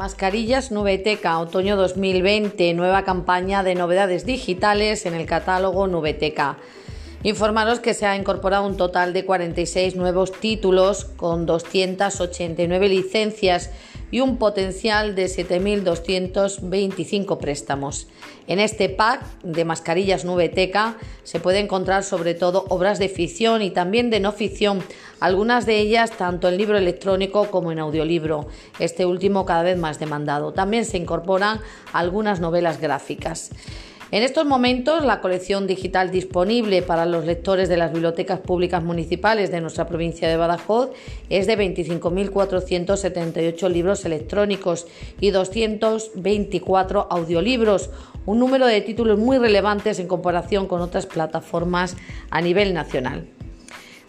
Mascarillas 0.00 0.72
Nubeteca, 0.72 1.38
otoño 1.40 1.76
2020, 1.76 2.72
nueva 2.72 3.04
campaña 3.04 3.62
de 3.62 3.74
novedades 3.74 4.24
digitales 4.24 5.04
en 5.04 5.12
el 5.12 5.26
catálogo 5.26 5.88
Nubeteca. 5.88 6.56
Informaros 7.22 7.80
que 7.80 7.92
se 7.92 8.06
ha 8.06 8.16
incorporado 8.16 8.66
un 8.66 8.78
total 8.78 9.12
de 9.12 9.26
46 9.26 9.96
nuevos 9.96 10.32
títulos 10.32 11.04
con 11.04 11.44
289 11.44 12.88
licencias 12.88 13.72
y 14.10 14.20
un 14.20 14.38
potencial 14.38 15.14
de 15.14 15.26
7.225 15.26 17.38
préstamos. 17.38 18.08
En 18.46 18.58
este 18.58 18.88
pack 18.88 19.22
de 19.42 19.64
mascarillas 19.64 20.24
Nubeteca 20.24 20.96
se 21.22 21.40
puede 21.40 21.58
encontrar 21.60 22.02
sobre 22.02 22.34
todo 22.34 22.64
obras 22.68 22.98
de 22.98 23.08
ficción 23.08 23.62
y 23.62 23.70
también 23.70 24.10
de 24.10 24.20
no 24.20 24.32
ficción, 24.32 24.82
algunas 25.20 25.66
de 25.66 25.78
ellas 25.78 26.10
tanto 26.12 26.48
en 26.48 26.56
libro 26.56 26.76
electrónico 26.76 27.50
como 27.50 27.70
en 27.72 27.78
audiolibro, 27.78 28.48
este 28.78 29.06
último 29.06 29.46
cada 29.46 29.62
vez 29.62 29.78
más 29.78 30.00
demandado. 30.00 30.52
También 30.52 30.84
se 30.84 30.96
incorporan 30.96 31.60
algunas 31.92 32.40
novelas 32.40 32.80
gráficas. 32.80 33.50
En 34.12 34.24
estos 34.24 34.44
momentos, 34.44 35.04
la 35.04 35.20
colección 35.20 35.68
digital 35.68 36.10
disponible 36.10 36.82
para 36.82 37.06
los 37.06 37.24
lectores 37.24 37.68
de 37.68 37.76
las 37.76 37.92
bibliotecas 37.92 38.40
públicas 38.40 38.82
municipales 38.82 39.52
de 39.52 39.60
nuestra 39.60 39.86
provincia 39.86 40.28
de 40.28 40.36
Badajoz 40.36 40.90
es 41.28 41.46
de 41.46 41.56
25.478 41.56 43.68
libros 43.68 44.04
electrónicos 44.04 44.88
y 45.20 45.30
224 45.30 47.06
audiolibros, 47.08 47.90
un 48.26 48.40
número 48.40 48.66
de 48.66 48.80
títulos 48.80 49.16
muy 49.16 49.38
relevantes 49.38 50.00
en 50.00 50.08
comparación 50.08 50.66
con 50.66 50.80
otras 50.80 51.06
plataformas 51.06 51.96
a 52.30 52.40
nivel 52.40 52.74
nacional. 52.74 53.28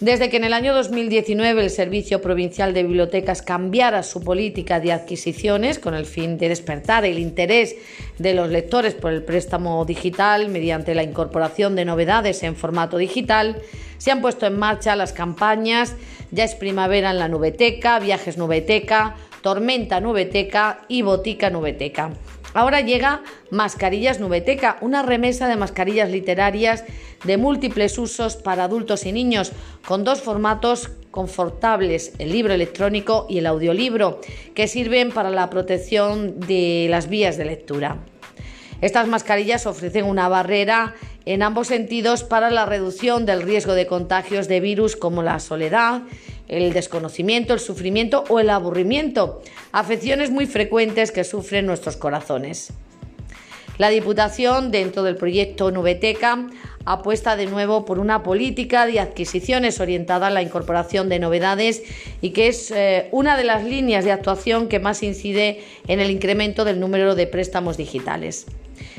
Desde 0.00 0.30
que 0.30 0.36
en 0.36 0.44
el 0.44 0.52
año 0.52 0.74
2019 0.74 1.64
el 1.64 1.70
Servicio 1.70 2.22
Provincial 2.22 2.72
de 2.72 2.84
Bibliotecas 2.84 3.42
cambiara 3.42 4.04
su 4.04 4.22
política 4.22 4.78
de 4.78 4.92
adquisiciones 4.92 5.80
con 5.80 5.92
el 5.94 6.06
fin 6.06 6.38
de 6.38 6.48
despertar 6.48 7.04
el 7.04 7.18
interés 7.18 7.74
de 8.16 8.32
los 8.32 8.48
lectores 8.48 8.94
por 8.94 9.12
el 9.12 9.24
préstamo 9.24 9.84
digital 9.84 10.50
mediante 10.50 10.94
la 10.94 11.02
incorporación 11.02 11.74
de 11.74 11.84
novedades 11.84 12.44
en 12.44 12.54
formato 12.54 12.96
digital, 12.96 13.60
se 13.98 14.12
han 14.12 14.20
puesto 14.20 14.46
en 14.46 14.56
marcha 14.56 14.94
las 14.94 15.12
campañas 15.12 15.96
Ya 16.30 16.44
es 16.44 16.54
primavera 16.54 17.10
en 17.10 17.18
la 17.18 17.26
Nubeteca, 17.26 17.98
Viajes 17.98 18.38
Nubeteca, 18.38 19.16
Tormenta 19.42 20.00
Nubeteca 20.00 20.80
y 20.86 21.02
Botica 21.02 21.50
Nubeteca. 21.50 22.12
Ahora 22.54 22.80
llega 22.80 23.22
Mascarillas 23.50 24.20
Nubeteca, 24.20 24.78
una 24.80 25.02
remesa 25.02 25.48
de 25.48 25.56
mascarillas 25.56 26.10
literarias 26.10 26.84
de 27.24 27.36
múltiples 27.36 27.98
usos 27.98 28.36
para 28.36 28.64
adultos 28.64 29.04
y 29.04 29.12
niños, 29.12 29.52
con 29.86 30.04
dos 30.04 30.22
formatos 30.22 30.90
confortables, 31.10 32.12
el 32.18 32.32
libro 32.32 32.54
electrónico 32.54 33.26
y 33.28 33.38
el 33.38 33.46
audiolibro, 33.46 34.20
que 34.54 34.68
sirven 34.68 35.10
para 35.10 35.30
la 35.30 35.50
protección 35.50 36.40
de 36.40 36.86
las 36.90 37.08
vías 37.08 37.36
de 37.36 37.44
lectura. 37.44 37.98
Estas 38.80 39.08
mascarillas 39.08 39.66
ofrecen 39.66 40.04
una 40.04 40.28
barrera 40.28 40.94
en 41.24 41.42
ambos 41.42 41.66
sentidos 41.66 42.22
para 42.22 42.50
la 42.50 42.64
reducción 42.64 43.26
del 43.26 43.42
riesgo 43.42 43.74
de 43.74 43.86
contagios 43.86 44.46
de 44.48 44.60
virus 44.60 44.96
como 44.96 45.22
la 45.22 45.40
soledad, 45.40 46.02
el 46.48 46.72
desconocimiento, 46.72 47.54
el 47.54 47.60
sufrimiento 47.60 48.24
o 48.28 48.40
el 48.40 48.50
aburrimiento, 48.50 49.42
afecciones 49.72 50.30
muy 50.30 50.46
frecuentes 50.46 51.12
que 51.12 51.24
sufren 51.24 51.66
nuestros 51.66 51.96
corazones. 51.96 52.72
La 53.78 53.88
Diputación, 53.90 54.70
dentro 54.72 55.04
del 55.04 55.14
proyecto 55.14 55.70
Nubeteca, 55.70 56.48
apuesta 56.84 57.36
de 57.36 57.46
nuevo 57.46 57.84
por 57.84 58.00
una 58.00 58.24
política 58.24 58.86
de 58.86 58.98
adquisiciones 58.98 59.78
orientada 59.78 60.26
a 60.26 60.30
la 60.30 60.42
incorporación 60.42 61.08
de 61.08 61.20
novedades 61.20 61.84
y 62.20 62.30
que 62.30 62.48
es 62.48 62.72
eh, 62.72 63.06
una 63.12 63.36
de 63.36 63.44
las 63.44 63.62
líneas 63.62 64.04
de 64.04 64.10
actuación 64.10 64.66
que 64.68 64.80
más 64.80 65.04
incide 65.04 65.62
en 65.86 66.00
el 66.00 66.10
incremento 66.10 66.64
del 66.64 66.80
número 66.80 67.14
de 67.14 67.28
préstamos 67.28 67.76
digitales. 67.76 68.46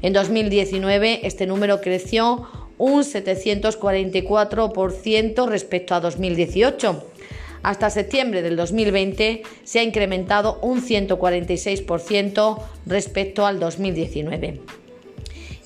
En 0.00 0.14
2019 0.14 1.26
este 1.26 1.46
número 1.46 1.82
creció 1.82 2.48
un 2.78 3.02
744% 3.02 5.48
respecto 5.48 5.94
a 5.94 6.00
2018. 6.00 7.11
Hasta 7.62 7.90
septiembre 7.90 8.42
del 8.42 8.56
2020 8.56 9.42
se 9.64 9.78
ha 9.78 9.82
incrementado 9.82 10.58
un 10.62 10.82
146% 10.82 12.58
respecto 12.86 13.46
al 13.46 13.60
2019 13.60 14.60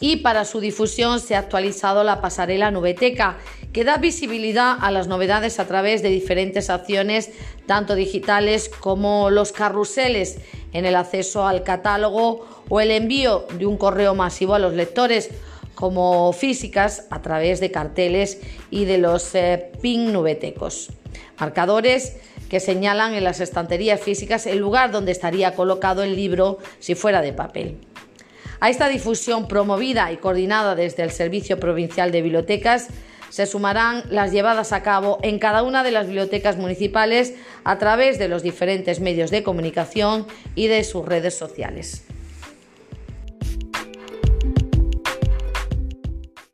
y 0.01 0.17
para 0.17 0.45
su 0.45 0.61
difusión 0.61 1.21
se 1.21 1.35
ha 1.35 1.41
actualizado 1.41 2.05
la 2.05 2.21
pasarela 2.21 2.71
Nubeteca, 2.71 3.39
que 3.73 3.85
da 3.85 3.97
visibilidad 3.97 4.77
a 4.81 4.91
las 4.91 5.07
novedades 5.07 5.59
a 5.59 5.67
través 5.67 6.03
de 6.03 6.11
diferentes 6.11 6.71
acciones, 6.71 7.31
tanto 7.67 7.95
digitales 7.95 8.69
como 8.69 9.31
los 9.31 9.53
carruseles 9.53 10.39
en 10.73 10.85
el 10.87 10.97
acceso 10.97 11.47
al 11.47 11.63
catálogo 11.63 12.47
o 12.69 12.81
el 12.81 12.91
envío 12.91 13.47
de 13.59 13.67
un 13.67 13.77
correo 13.77 14.15
masivo 14.15 14.55
a 14.55 14.59
los 14.59 14.75
lectores, 14.75 15.31
como 15.75 16.33
físicas 16.33 17.07
a 17.11 17.21
través 17.21 17.61
de 17.61 17.71
carteles 17.71 18.41
y 18.71 18.87
de 18.87 18.97
los 18.97 19.35
eh, 19.35 19.73
pin 19.83 20.11
nubetecos. 20.11 20.91
Marcadores 21.39 22.17
que 22.49 22.61
señalan 22.61 23.15
en 23.15 23.25
las 23.25 23.41
estanterías 23.41 24.01
físicas 24.01 24.47
el 24.47 24.59
lugar 24.59 24.91
donde 24.91 25.13
estaría 25.13 25.55
colocado 25.55 26.03
el 26.03 26.17
libro 26.17 26.59
si 26.79 26.95
fuera 26.95 27.23
de 27.23 27.33
papel. 27.33 27.79
A 28.61 28.71
esta 28.71 28.89
difusión 28.89 29.49
promovida 29.49 30.11
y 30.13 30.17
coordinada 30.17 30.75
desde 30.75 31.03
el 31.03 31.11
Servicio 31.11 31.61
Provincial 31.61 32.11
de 32.11 32.23
Bibliotecas 32.23 32.89
se 33.29 33.47
sumarán 33.47 34.05
las 34.09 34.33
llevadas 34.33 34.73
a 34.73 34.83
cabo 34.83 35.19
en 35.23 35.39
cada 35.39 35.63
una 35.63 35.83
de 35.83 35.91
las 35.91 36.07
bibliotecas 36.07 36.57
municipales 36.57 37.35
a 37.65 37.79
través 37.79 38.19
de 38.19 38.29
los 38.29 38.43
diferentes 38.43 39.01
medios 39.01 39.31
de 39.31 39.43
comunicación 39.43 40.27
y 40.55 40.69
de 40.69 40.85
sus 40.85 41.05
redes 41.05 41.37
sociales. 41.37 42.05